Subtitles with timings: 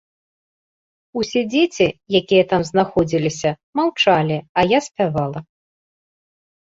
[1.19, 1.85] Усе дзеці,
[2.19, 3.51] якія там знаходзіліся,
[3.81, 5.39] маўчалі, а я спявала.